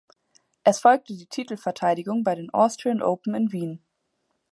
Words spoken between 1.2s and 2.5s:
Titelverteidigung bei den